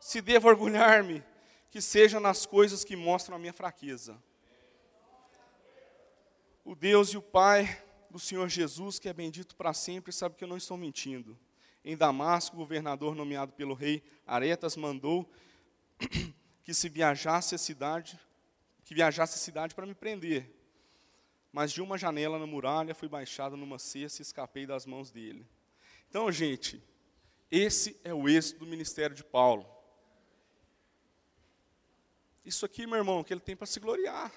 Se 0.00 0.20
devo 0.20 0.48
orgulhar-me, 0.48 1.22
que 1.70 1.80
seja 1.80 2.18
nas 2.18 2.44
coisas 2.44 2.82
que 2.82 2.96
mostram 2.96 3.36
a 3.36 3.38
minha 3.38 3.52
fraqueza. 3.52 4.20
O 6.64 6.74
Deus 6.74 7.10
e 7.10 7.16
o 7.16 7.22
Pai 7.22 7.80
do 8.10 8.18
Senhor 8.18 8.48
Jesus, 8.48 8.98
que 8.98 9.08
é 9.08 9.12
bendito 9.12 9.54
para 9.54 9.72
sempre, 9.72 10.12
sabe 10.12 10.34
que 10.34 10.42
eu 10.42 10.48
não 10.48 10.56
estou 10.56 10.76
mentindo. 10.76 11.38
Em 11.84 11.96
Damasco, 11.96 12.56
o 12.56 12.58
governador 12.58 13.14
nomeado 13.14 13.52
pelo 13.52 13.72
rei 13.72 14.02
Aretas 14.26 14.74
mandou 14.74 15.30
que 16.64 16.74
se 16.74 16.88
viajasse 16.88 17.54
a 17.54 17.58
cidade, 17.58 18.18
que 18.84 18.96
viajasse 18.96 19.36
a 19.36 19.38
cidade 19.38 19.76
para 19.76 19.86
me 19.86 19.94
prender. 19.94 20.52
Mas 21.52 21.70
de 21.70 21.80
uma 21.80 21.96
janela 21.96 22.36
na 22.36 22.48
muralha 22.48 22.96
fui 22.96 23.08
baixado 23.08 23.56
numa 23.56 23.78
cesta 23.78 24.20
e 24.20 24.24
escapei 24.24 24.66
das 24.66 24.86
mãos 24.86 25.12
dele. 25.12 25.46
Então, 26.10 26.30
gente, 26.32 26.82
esse 27.48 27.96
é 28.02 28.12
o 28.12 28.28
êxito 28.28 28.58
do 28.58 28.66
ministério 28.66 29.14
de 29.14 29.22
Paulo. 29.22 29.64
Isso 32.44 32.66
aqui, 32.66 32.84
meu 32.84 32.96
irmão, 32.96 33.22
que 33.22 33.32
ele 33.32 33.40
tem 33.40 33.54
para 33.54 33.68
se 33.68 33.78
gloriar. 33.78 34.32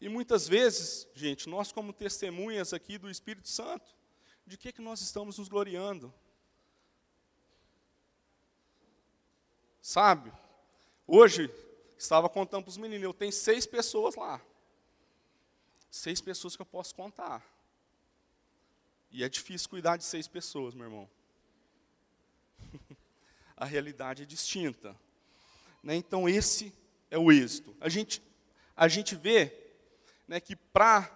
E 0.00 0.08
muitas 0.08 0.48
vezes, 0.48 1.06
gente, 1.14 1.48
nós 1.48 1.70
como 1.70 1.92
testemunhas 1.92 2.72
aqui 2.72 2.98
do 2.98 3.08
Espírito 3.08 3.48
Santo, 3.48 3.94
de 4.44 4.58
que, 4.58 4.72
que 4.72 4.82
nós 4.82 5.00
estamos 5.00 5.38
nos 5.38 5.48
gloriando? 5.48 6.12
Sabe? 9.80 10.32
Hoje, 11.06 11.48
estava 11.96 12.28
contando 12.28 12.64
para 12.64 12.70
os 12.70 12.76
meninos, 12.76 13.04
eu 13.04 13.14
tenho 13.14 13.32
seis 13.32 13.66
pessoas 13.66 14.16
lá. 14.16 14.42
Seis 15.88 16.20
pessoas 16.20 16.56
que 16.56 16.62
eu 16.62 16.66
posso 16.66 16.92
contar. 16.92 17.59
E 19.10 19.24
é 19.24 19.28
difícil 19.28 19.68
cuidar 19.68 19.96
de 19.96 20.04
seis 20.04 20.28
pessoas, 20.28 20.74
meu 20.74 20.86
irmão. 20.86 21.10
a 23.56 23.64
realidade 23.64 24.22
é 24.22 24.26
distinta. 24.26 24.96
Né? 25.82 25.96
Então, 25.96 26.28
esse 26.28 26.72
é 27.10 27.18
o 27.18 27.32
êxito. 27.32 27.76
A 27.80 27.88
gente, 27.88 28.22
a 28.76 28.86
gente 28.86 29.16
vê 29.16 29.52
né, 30.28 30.38
que 30.40 30.54
para 30.54 31.10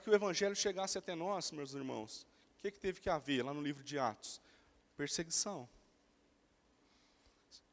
que 0.00 0.10
o 0.10 0.14
evangelho 0.14 0.54
chegasse 0.54 0.96
até 0.96 1.14
nós, 1.14 1.50
meus 1.50 1.74
irmãos, 1.74 2.26
o 2.56 2.62
que, 2.62 2.70
que 2.70 2.78
teve 2.78 3.00
que 3.00 3.10
haver 3.10 3.44
lá 3.44 3.52
no 3.52 3.60
livro 3.60 3.82
de 3.82 3.98
Atos? 3.98 4.40
Perseguição. 4.96 5.68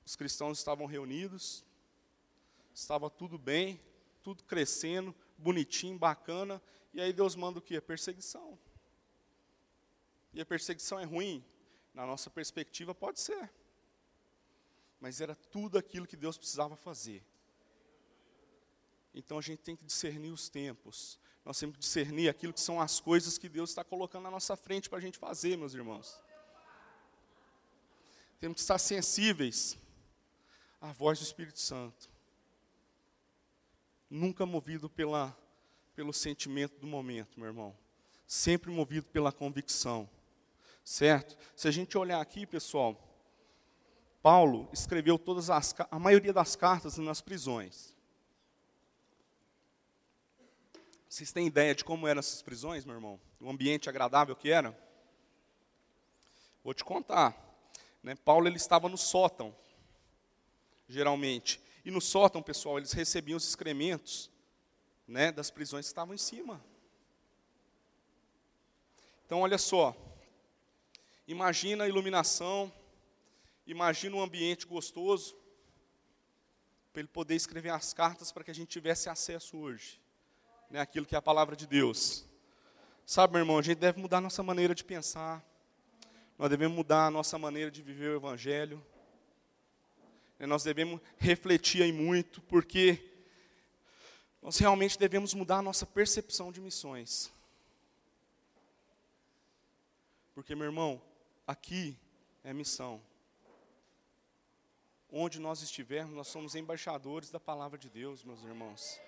Os 0.03 0.15
cristãos 0.15 0.57
estavam 0.57 0.87
reunidos, 0.87 1.63
estava 2.73 3.09
tudo 3.09 3.37
bem, 3.37 3.79
tudo 4.23 4.43
crescendo, 4.43 5.15
bonitinho, 5.37 5.97
bacana, 5.97 6.61
e 6.93 6.99
aí 6.99 7.13
Deus 7.13 7.35
manda 7.35 7.59
o 7.59 7.61
quê? 7.61 7.79
Perseguição. 7.79 8.57
E 10.33 10.41
a 10.41 10.45
perseguição 10.45 10.99
é 10.99 11.03
ruim? 11.03 11.43
Na 11.93 12.05
nossa 12.05 12.29
perspectiva, 12.29 12.95
pode 12.95 13.19
ser. 13.19 13.51
Mas 14.99 15.19
era 15.19 15.35
tudo 15.35 15.77
aquilo 15.77 16.07
que 16.07 16.15
Deus 16.15 16.37
precisava 16.37 16.75
fazer. 16.75 17.23
Então 19.13 19.37
a 19.37 19.41
gente 19.41 19.59
tem 19.59 19.75
que 19.75 19.83
discernir 19.83 20.31
os 20.31 20.47
tempos. 20.47 21.19
Nós 21.43 21.59
temos 21.59 21.75
que 21.75 21.81
discernir 21.81 22.29
aquilo 22.29 22.53
que 22.53 22.61
são 22.61 22.79
as 22.79 22.99
coisas 22.99 23.37
que 23.37 23.49
Deus 23.49 23.71
está 23.71 23.83
colocando 23.83 24.23
na 24.23 24.31
nossa 24.31 24.55
frente 24.55 24.89
para 24.89 24.99
a 24.99 25.01
gente 25.01 25.17
fazer, 25.17 25.57
meus 25.57 25.73
irmãos. 25.73 26.21
Temos 28.39 28.55
que 28.55 28.61
estar 28.61 28.77
sensíveis 28.77 29.77
a 30.79 30.91
voz 30.91 31.19
do 31.19 31.23
Espírito 31.23 31.59
Santo. 31.59 32.09
Nunca 34.09 34.45
movido 34.45 34.89
pela, 34.89 35.37
pelo 35.95 36.13
sentimento 36.13 36.79
do 36.79 36.87
momento, 36.87 37.39
meu 37.39 37.47
irmão. 37.47 37.77
Sempre 38.25 38.71
movido 38.71 39.07
pela 39.07 39.31
convicção. 39.31 40.09
Certo? 40.83 41.37
Se 41.55 41.67
a 41.67 41.71
gente 41.71 41.97
olhar 41.97 42.19
aqui, 42.19 42.45
pessoal, 42.45 42.99
Paulo 44.21 44.69
escreveu 44.71 45.17
todas 45.17 45.49
as, 45.49 45.75
a 45.89 45.99
maioria 45.99 46.33
das 46.33 46.55
cartas 46.55 46.97
nas 46.97 47.21
prisões. 47.21 47.95
Vocês 51.07 51.31
têm 51.31 51.47
ideia 51.47 51.75
de 51.75 51.83
como 51.83 52.07
eram 52.07 52.19
essas 52.19 52.41
prisões, 52.41 52.85
meu 52.85 52.95
irmão? 52.95 53.19
O 53.39 53.49
ambiente 53.49 53.89
agradável 53.89 54.35
que 54.35 54.49
era? 54.49 54.77
Vou 56.63 56.73
te 56.73 56.83
contar. 56.83 57.35
Né? 58.01 58.15
Paulo 58.15 58.47
ele 58.47 58.57
estava 58.57 58.87
no 58.87 58.97
sótão 58.97 59.55
geralmente. 60.91 61.59
E 61.83 61.89
no 61.89 62.01
sótão, 62.01 62.43
pessoal, 62.43 62.77
eles 62.77 62.91
recebiam 62.91 63.37
os 63.37 63.47
excrementos 63.47 64.29
né, 65.07 65.31
das 65.31 65.49
prisões 65.49 65.85
que 65.85 65.91
estavam 65.91 66.13
em 66.13 66.17
cima. 66.17 66.63
Então, 69.25 69.41
olha 69.41 69.57
só. 69.57 69.95
Imagina 71.27 71.83
a 71.83 71.87
iluminação, 71.87 72.71
imagina 73.65 74.15
um 74.15 74.21
ambiente 74.21 74.65
gostoso, 74.65 75.35
para 76.91 76.99
ele 76.99 77.07
poder 77.07 77.35
escrever 77.35 77.69
as 77.69 77.93
cartas 77.93 78.31
para 78.31 78.43
que 78.43 78.51
a 78.51 78.55
gente 78.55 78.69
tivesse 78.69 79.09
acesso 79.09 79.57
hoje, 79.57 80.01
né, 80.69 80.79
aquilo 80.79 81.05
que 81.05 81.15
é 81.15 81.17
a 81.17 81.21
palavra 81.21 81.55
de 81.55 81.65
Deus. 81.65 82.25
Sabe, 83.05 83.33
meu 83.33 83.41
irmão, 83.41 83.57
a 83.57 83.61
gente 83.61 83.77
deve 83.77 83.99
mudar 83.99 84.17
a 84.17 84.21
nossa 84.21 84.43
maneira 84.43 84.75
de 84.75 84.83
pensar, 84.83 85.43
nós 86.37 86.49
devemos 86.49 86.75
mudar 86.75 87.05
a 87.05 87.11
nossa 87.11 87.37
maneira 87.37 87.69
de 87.69 87.81
viver 87.81 88.09
o 88.09 88.15
Evangelho. 88.15 88.83
Né, 90.39 90.47
nós 90.47 90.63
devemos 90.63 90.99
refletir 91.17 91.83
aí 91.83 91.91
muito, 91.91 92.41
porque 92.41 92.99
nós 94.41 94.57
realmente 94.57 94.97
devemos 94.97 95.33
mudar 95.35 95.57
a 95.57 95.61
nossa 95.61 95.85
percepção 95.85 96.51
de 96.51 96.59
missões. 96.59 97.31
Porque, 100.33 100.55
meu 100.55 100.65
irmão, 100.65 100.99
aqui 101.45 101.97
é 102.43 102.53
missão. 102.53 103.01
Onde 105.09 105.39
nós 105.39 105.61
estivermos, 105.61 106.15
nós 106.15 106.27
somos 106.27 106.55
embaixadores 106.55 107.29
da 107.29 107.39
palavra 107.39 107.77
de 107.77 107.89
Deus, 107.89 108.23
meus 108.23 108.43
irmãos. 108.43 108.99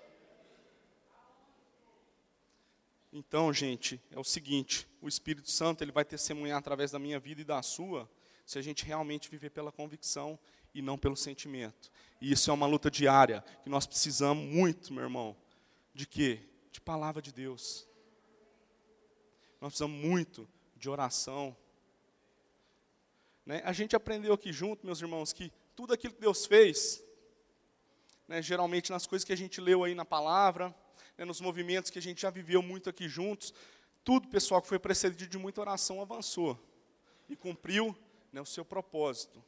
Então, 3.12 3.54
gente, 3.54 4.02
é 4.12 4.20
o 4.20 4.24
seguinte: 4.24 4.88
o 5.00 5.08
Espírito 5.08 5.50
Santo 5.50 5.84
ele 5.84 5.92
vai 5.92 6.04
testemunhar 6.04 6.58
através 6.58 6.92
da 6.92 7.00
minha 7.00 7.20
vida 7.20 7.42
e 7.42 7.46
da 7.46 7.62
sua, 7.62 8.10
se 8.46 8.58
a 8.58 8.62
gente 8.62 8.84
realmente 8.84 9.30
viver 9.30 9.52
pela 9.52 9.72
convicção 9.72 10.38
e 10.74 10.82
não 10.82 10.98
pelo 10.98 11.16
sentimento. 11.16 11.92
E 12.20 12.32
isso 12.32 12.50
é 12.50 12.54
uma 12.54 12.66
luta 12.66 12.90
diária, 12.90 13.44
que 13.62 13.70
nós 13.70 13.86
precisamos 13.86 14.44
muito, 14.44 14.92
meu 14.92 15.04
irmão, 15.04 15.38
de 15.94 16.08
quê? 16.08 16.42
De 16.72 16.82
palavra 16.82 17.22
de 17.22 17.32
Deus. 17.32 17.88
Nós 19.62 19.70
precisamos 19.70 19.98
muito 19.98 20.50
de 20.76 20.90
oração. 20.90 21.56
Né? 23.46 23.62
A 23.66 23.74
gente 23.74 23.96
aprendeu 23.96 24.34
aqui 24.34 24.54
junto, 24.54 24.86
meus 24.86 25.02
irmãos, 25.02 25.34
que 25.34 25.52
tudo 25.76 25.94
aquilo 25.94 26.14
que 26.14 26.22
Deus 26.22 26.46
fez, 26.46 27.04
né, 28.28 28.42
geralmente 28.42 28.92
nas 28.92 29.06
coisas 29.06 29.26
que 29.26 29.34
a 29.34 29.38
gente 29.38 29.60
leu 29.60 29.84
aí 29.84 29.94
na 29.94 30.06
palavra, 30.06 30.74
né, 31.18 31.26
nos 31.26 31.42
movimentos 31.42 31.92
que 31.92 32.00
a 32.00 32.02
gente 32.02 32.22
já 32.22 32.30
viveu 32.30 32.62
muito 32.62 32.90
aqui 32.90 33.08
juntos, 33.08 33.54
tudo, 34.04 34.28
pessoal, 34.28 34.62
que 34.62 34.68
foi 34.68 34.80
precedido 34.80 35.28
de 35.28 35.38
muita 35.38 35.62
oração 35.62 36.02
avançou 36.02 36.60
e 37.30 37.36
cumpriu 37.36 37.96
né, 38.32 38.42
o 38.42 38.46
seu 38.46 38.66
propósito. 38.66 39.44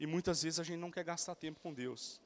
E 0.00 0.06
muitas 0.06 0.42
vezes 0.42 0.60
a 0.60 0.64
gente 0.64 0.78
não 0.78 0.90
quer 0.90 1.04
gastar 1.04 1.34
tempo 1.34 1.60
com 1.60 1.72
Deus. 1.72 2.20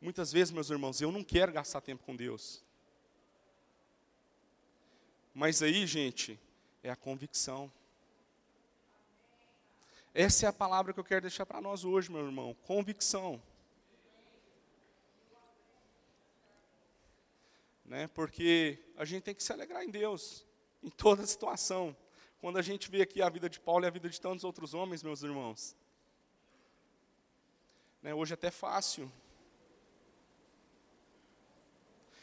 Muitas 0.00 0.32
vezes, 0.32 0.52
meus 0.52 0.70
irmãos, 0.70 1.00
eu 1.00 1.12
não 1.12 1.22
quero 1.22 1.52
gastar 1.52 1.80
tempo 1.80 2.02
com 2.04 2.16
Deus. 2.16 2.62
Mas 5.34 5.62
aí, 5.62 5.86
gente, 5.86 6.38
é 6.82 6.90
a 6.90 6.96
convicção. 6.96 7.70
Essa 10.12 10.46
é 10.46 10.48
a 10.48 10.52
palavra 10.52 10.92
que 10.92 10.98
eu 10.98 11.04
quero 11.04 11.20
deixar 11.20 11.46
para 11.46 11.60
nós 11.60 11.84
hoje, 11.84 12.10
meu 12.10 12.24
irmão. 12.24 12.56
Convicção. 12.64 13.40
Né? 17.84 18.08
Porque 18.08 18.78
a 18.96 19.04
gente 19.04 19.22
tem 19.22 19.34
que 19.34 19.42
se 19.42 19.52
alegrar 19.52 19.84
em 19.84 19.90
Deus, 19.90 20.44
em 20.82 20.90
toda 20.90 21.24
situação. 21.26 21.96
Quando 22.40 22.58
a 22.58 22.62
gente 22.62 22.90
vê 22.90 23.02
aqui 23.02 23.22
a 23.22 23.28
vida 23.28 23.48
de 23.48 23.60
Paulo 23.60 23.84
e 23.84 23.88
a 23.88 23.90
vida 23.90 24.08
de 24.08 24.20
tantos 24.20 24.42
outros 24.42 24.74
homens, 24.74 25.02
meus 25.02 25.22
irmãos. 25.22 25.76
Né, 28.02 28.14
hoje 28.14 28.32
é 28.32 28.34
até 28.34 28.50
fácil. 28.50 29.10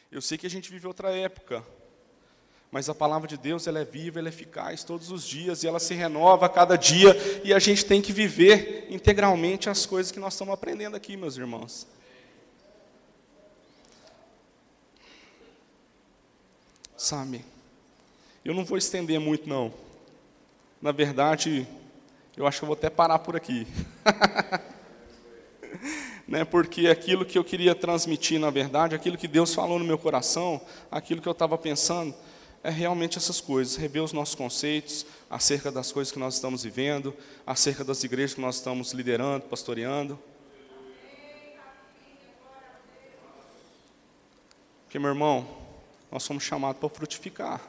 Eu 0.10 0.22
sei 0.22 0.38
que 0.38 0.48
a 0.48 0.50
gente 0.50 0.72
vive 0.72 0.88
outra 0.88 1.16
época, 1.16 1.64
mas 2.72 2.90
a 2.90 2.96
palavra 2.96 3.28
de 3.28 3.38
Deus 3.38 3.66
ela 3.66 3.80
é 3.80 3.86
viva, 3.86 4.20
ela 4.20 4.28
é 4.28 4.30
eficaz 4.30 4.84
todos 4.84 5.10
os 5.10 5.26
dias 5.26 5.64
e 5.64 5.68
ela 5.68 5.80
se 5.80 5.94
renova 5.94 6.46
a 6.46 6.50
cada 6.50 6.76
dia 6.76 7.16
e 7.44 7.54
a 7.54 7.60
gente 7.60 7.86
tem 7.86 8.02
que 8.02 8.12
viver 8.12 8.88
integralmente 8.90 9.70
as 9.70 9.86
coisas 9.86 10.12
que 10.12 10.20
nós 10.20 10.34
estamos 10.34 10.54
aprendendo 10.54 10.96
aqui, 10.96 11.16
meus 11.16 11.38
irmãos. 11.38 11.88
Sabe? 16.98 17.46
Eu 18.44 18.54
não 18.54 18.66
vou 18.66 18.78
estender 18.78 19.20
muito 19.20 19.48
não. 19.48 19.74
Na 20.82 20.92
verdade, 20.92 21.68
eu 22.36 22.46
acho 22.46 22.60
que 22.60 22.64
eu 22.66 22.68
vou 22.68 22.76
até 22.76 22.90
parar 22.90 23.20
por 23.20 23.36
aqui. 23.36 23.66
né, 26.28 26.44
porque 26.44 26.88
aquilo 26.88 27.26
que 27.26 27.38
eu 27.38 27.44
queria 27.44 27.74
transmitir, 27.74 28.40
na 28.40 28.50
verdade, 28.50 28.94
aquilo 28.94 29.18
que 29.18 29.28
Deus 29.28 29.54
falou 29.54 29.80
no 29.80 29.86
meu 29.86 29.98
coração, 29.98 30.60
aquilo 30.92 31.22
que 31.22 31.28
eu 31.28 31.32
estava 31.32 31.58
pensando, 31.58 32.14
é 32.64 32.70
realmente 32.70 33.18
essas 33.18 33.40
coisas, 33.40 33.76
rever 33.76 34.04
os 34.04 34.12
nossos 34.12 34.36
conceitos 34.36 35.06
acerca 35.30 35.72
das 35.72 35.92
coisas 35.92 36.12
que 36.12 36.20
nós 36.20 36.36
estamos 36.36 36.64
vivendo, 36.64 37.16
acerca 37.46 37.84
das 37.84 38.04
igrejas 38.04 38.34
que 38.34 38.42
nós 38.42 38.56
estamos 38.56 38.92
liderando, 38.94 39.46
pastoreando. 39.46 40.20
Porque, 44.84 45.00
meu 45.00 45.10
irmão, 45.10 45.48
nós 46.12 46.24
somos 46.24 46.44
chamados 46.44 46.80
para 46.80 46.90
frutificar. 46.90 47.62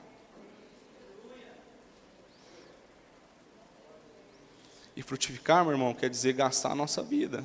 E 4.96 5.02
frutificar, 5.02 5.64
meu 5.64 5.72
irmão, 5.72 5.94
quer 5.94 6.10
dizer 6.10 6.32
gastar 6.32 6.72
a 6.72 6.74
nossa 6.74 7.02
vida. 7.02 7.44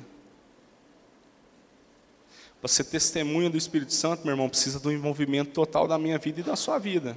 Para 2.60 2.68
ser 2.68 2.84
testemunha 2.84 3.50
do 3.50 3.58
Espírito 3.58 3.92
Santo, 3.92 4.24
meu 4.24 4.32
irmão, 4.32 4.48
precisa 4.48 4.80
do 4.80 4.90
envolvimento 4.90 5.52
total 5.52 5.86
da 5.86 5.98
minha 5.98 6.18
vida 6.18 6.40
e 6.40 6.42
da 6.42 6.56
sua 6.56 6.78
vida. 6.78 7.16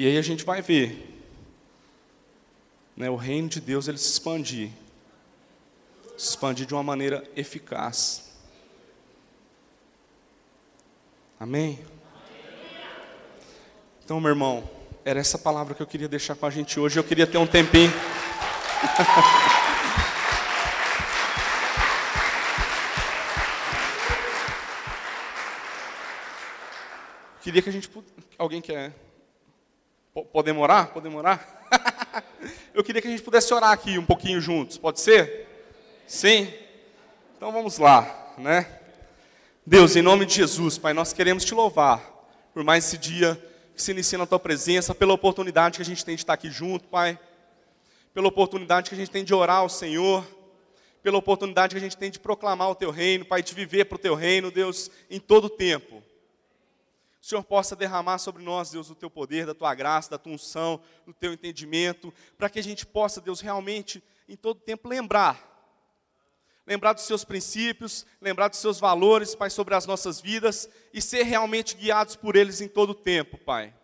E 0.00 0.06
aí 0.06 0.16
a 0.16 0.22
gente 0.22 0.46
vai 0.46 0.62
ver 0.62 1.20
né, 2.96 3.10
o 3.10 3.16
reino 3.16 3.50
de 3.50 3.60
Deus 3.60 3.86
ele 3.86 3.98
se 3.98 4.12
expandir. 4.12 4.70
Se 6.16 6.30
expandir 6.30 6.64
de 6.64 6.72
uma 6.72 6.82
maneira 6.82 7.22
eficaz. 7.36 8.32
Amém? 11.38 11.84
Então, 14.02 14.18
meu 14.18 14.30
irmão, 14.30 14.66
era 15.04 15.20
essa 15.20 15.38
palavra 15.38 15.74
que 15.74 15.82
eu 15.82 15.86
queria 15.86 16.08
deixar 16.08 16.34
com 16.34 16.46
a 16.46 16.50
gente 16.50 16.80
hoje. 16.80 16.98
Eu 16.98 17.04
queria 17.04 17.26
ter 17.26 17.36
um 17.36 17.46
tempinho. 17.46 17.92
queria 27.42 27.60
que 27.60 27.68
a 27.68 27.72
gente. 27.72 27.90
Alguém 28.38 28.62
quer 28.62 29.09
Pode 30.12 30.44
demorar? 30.44 30.88
Pode 30.88 31.04
demorar? 31.04 31.68
Eu 32.74 32.82
queria 32.82 33.00
que 33.00 33.06
a 33.06 33.10
gente 33.10 33.22
pudesse 33.22 33.52
orar 33.54 33.70
aqui 33.70 33.96
um 33.96 34.04
pouquinho 34.04 34.40
juntos, 34.40 34.76
pode 34.76 35.00
ser? 35.00 35.46
Sim? 36.06 36.52
Então 37.36 37.52
vamos 37.52 37.78
lá, 37.78 38.34
né? 38.36 38.80
Deus, 39.64 39.94
em 39.94 40.02
nome 40.02 40.26
de 40.26 40.34
Jesus, 40.34 40.78
Pai, 40.78 40.92
nós 40.92 41.12
queremos 41.12 41.44
te 41.44 41.54
louvar 41.54 42.02
por 42.52 42.64
mais 42.64 42.84
esse 42.84 42.98
dia 42.98 43.40
que 43.74 43.80
se 43.80 43.92
inicia 43.92 44.18
na 44.18 44.26
tua 44.26 44.40
presença, 44.40 44.92
pela 44.92 45.14
oportunidade 45.14 45.76
que 45.76 45.82
a 45.82 45.84
gente 45.84 46.04
tem 46.04 46.16
de 46.16 46.22
estar 46.22 46.32
aqui 46.32 46.50
junto, 46.50 46.88
Pai, 46.88 47.16
pela 48.12 48.26
oportunidade 48.26 48.88
que 48.88 48.96
a 48.96 48.98
gente 48.98 49.12
tem 49.12 49.22
de 49.22 49.32
orar 49.32 49.58
ao 49.58 49.68
Senhor, 49.68 50.26
pela 51.04 51.18
oportunidade 51.18 51.74
que 51.74 51.78
a 51.78 51.82
gente 51.82 51.96
tem 51.96 52.10
de 52.10 52.18
proclamar 52.18 52.68
o 52.70 52.74
teu 52.74 52.90
reino, 52.90 53.24
Pai, 53.24 53.44
de 53.44 53.54
viver 53.54 53.84
para 53.84 53.94
o 53.94 53.98
teu 53.98 54.16
reino, 54.16 54.50
Deus, 54.50 54.90
em 55.08 55.20
todo 55.20 55.44
o 55.44 55.50
tempo 55.50 56.02
o 57.20 57.26
Senhor 57.26 57.44
possa 57.44 57.76
derramar 57.76 58.18
sobre 58.18 58.42
nós, 58.42 58.70
Deus, 58.70 58.88
o 58.88 58.94
teu 58.94 59.10
poder, 59.10 59.44
da 59.44 59.54
tua 59.54 59.74
graça, 59.74 60.10
da 60.10 60.18
tua 60.18 60.32
unção, 60.32 60.80
do 61.06 61.12
teu 61.12 61.34
entendimento, 61.34 62.12
para 62.38 62.48
que 62.48 62.58
a 62.58 62.62
gente 62.62 62.86
possa, 62.86 63.20
Deus, 63.20 63.40
realmente, 63.40 64.02
em 64.26 64.36
todo 64.36 64.60
tempo, 64.60 64.88
lembrar. 64.88 65.48
Lembrar 66.66 66.94
dos 66.94 67.04
seus 67.04 67.22
princípios, 67.22 68.06
lembrar 68.22 68.48
dos 68.48 68.58
seus 68.58 68.80
valores, 68.80 69.34
Pai, 69.34 69.50
sobre 69.50 69.74
as 69.74 69.84
nossas 69.84 70.20
vidas 70.20 70.68
e 70.94 71.02
ser 71.02 71.24
realmente 71.24 71.76
guiados 71.76 72.16
por 72.16 72.36
eles 72.36 72.62
em 72.62 72.68
todo 72.68 72.94
tempo, 72.94 73.36
Pai. 73.36 73.74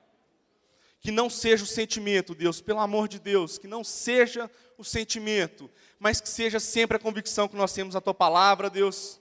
Que 1.00 1.10
não 1.10 1.28
seja 1.28 1.64
o 1.64 1.66
sentimento, 1.66 2.34
Deus, 2.34 2.62
pelo 2.62 2.80
amor 2.80 3.06
de 3.06 3.18
Deus, 3.18 3.58
que 3.58 3.68
não 3.68 3.84
seja 3.84 4.50
o 4.78 4.84
sentimento, 4.84 5.70
mas 5.98 6.22
que 6.22 6.28
seja 6.28 6.58
sempre 6.58 6.96
a 6.96 7.00
convicção 7.00 7.48
que 7.48 7.56
nós 7.56 7.72
temos 7.72 7.94
na 7.94 8.00
tua 8.00 8.14
palavra, 8.14 8.70
Deus 8.70 9.20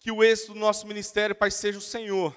que 0.00 0.12
o 0.12 0.22
êxito 0.22 0.54
do 0.54 0.60
nosso 0.60 0.86
ministério, 0.86 1.34
Pai, 1.34 1.50
seja 1.50 1.78
o 1.78 1.82
Senhor. 1.82 2.34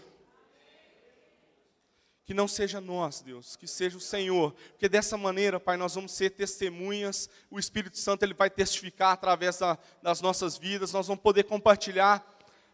Que 2.26 2.34
não 2.34 2.48
seja 2.48 2.80
nós, 2.80 3.22
Deus, 3.22 3.56
que 3.56 3.68
seja 3.68 3.98
o 3.98 4.02
Senhor. 4.02 4.54
Porque 4.72 4.88
dessa 4.88 5.18
maneira, 5.18 5.60
Pai, 5.60 5.78
nós 5.78 5.96
vamos 5.96 6.12
ser 6.12 6.32
testemunhas. 6.32 7.30
O 7.50 7.60
Espírito 7.60 7.98
Santo 7.98 8.24
ele 8.24 8.34
vai 8.34 8.50
testificar 8.50 9.12
através 9.12 9.60
da, 9.60 9.78
das 10.02 10.22
nossas 10.22 10.58
vidas. 10.58 10.94
Nós 10.94 11.08
vamos 11.08 11.22
poder 11.22 11.44
compartilhar 11.44 12.26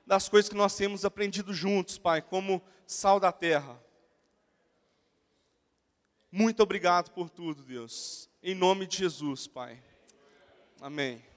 das 0.05 0.29
coisas 0.29 0.49
que 0.49 0.55
nós 0.55 0.75
temos 0.75 1.03
aprendido 1.03 1.53
juntos, 1.53 1.97
Pai, 1.97 2.21
como 2.21 2.61
sal 2.85 3.19
da 3.19 3.31
terra. 3.31 3.81
Muito 6.31 6.61
obrigado 6.61 7.11
por 7.11 7.29
tudo, 7.29 7.63
Deus. 7.63 8.29
Em 8.41 8.53
nome 8.55 8.85
de 8.85 8.97
Jesus, 8.97 9.47
Pai. 9.47 9.81
Amém. 10.79 11.36